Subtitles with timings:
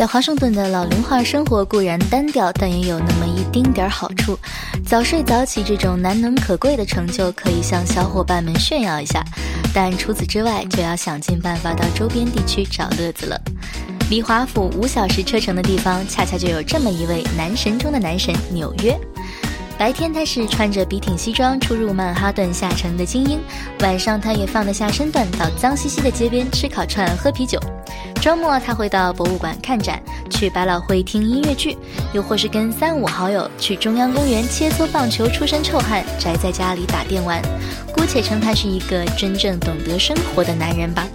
[0.00, 4.34] 在华盛顿的老龄化生活固然单调，但也有那么一丁点儿好处。
[4.82, 9.22] 早睡早起这种难能可贵的成就，可以向小伙伴们炫耀一下。
[9.74, 13.38] 但除此之外，就要想尽办法到周边地区找乐子了。
[14.08, 18.98] 离华府五小时车程的地方，恰恰就有这么一位男神中的男神——纽约。
[19.76, 23.38] 白天他是穿着笔挺西装出入曼哈顿下城的精英，
[23.80, 27.60] 晚上他也放得下身段到脏兮兮的街边吃烤串喝啤酒。
[28.20, 29.98] 周末他会到博物馆看展，
[30.28, 31.74] 去百老汇听音乐剧，
[32.12, 37.40] 又或是跟三五好友去中央公园切磋棒球，出身臭汉宅在家里打电玩。
[37.94, 41.08] 姑且称他是一个真正懂得生活的男人吧。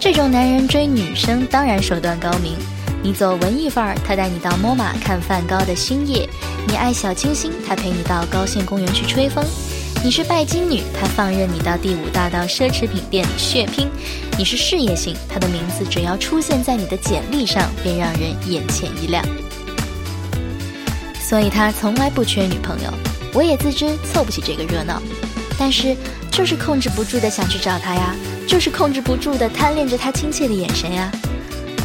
[0.00, 2.56] 这种男人追女生当然手段高明。
[3.02, 6.26] 你走文艺范儿，他带你到 MoMA 看梵高的星夜；
[6.66, 9.44] 你爱小清新，他陪你到高县公园去吹风；
[10.02, 13.86] 你是拜金女，他放任你到第五大道奢侈品店里血拼；
[14.38, 19.22] 你是事业型，他的名字只要出现在你的简历上，便让人眼前一亮。
[21.20, 22.90] 所以他从来不缺女朋友，
[23.34, 25.02] 我也自知凑不起这个热闹，
[25.58, 25.94] 但是
[26.30, 28.16] 就是控制不住的想去找他呀，
[28.48, 31.12] 就是控制不住的贪恋着他亲切的眼神呀。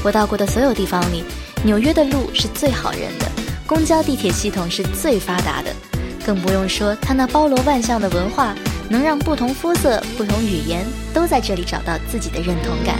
[0.05, 1.25] 我到过的所有地方里，
[1.63, 3.29] 纽约的路是最好认的，
[3.67, 5.75] 公交地铁系统是最发达的，
[6.25, 8.55] 更不用说它那包罗万象的文化，
[8.89, 12.95] 能让不同肤色、不同语言都在这里找到自己的认同感。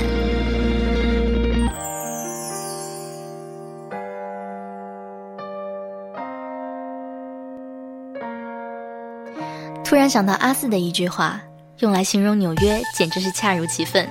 [9.83, 11.41] 突然想到阿四的一句话，
[11.79, 14.07] 用来形容纽约，简直是恰如其分。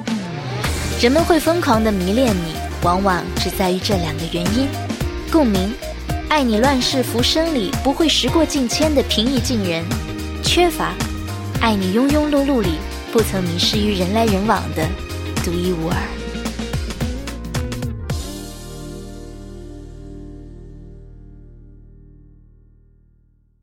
[1.00, 2.54] 人们会疯狂的迷恋你。
[2.82, 4.68] 往往只在于这两个原因：
[5.32, 5.72] 共鸣，
[6.28, 9.84] 爱你乱世浮生里不会时过境迁的平易近人；
[10.42, 10.92] 缺乏，
[11.60, 12.70] 爱你庸庸碌碌里
[13.12, 14.86] 不曾迷失于人来人往的
[15.44, 16.23] 独一无二。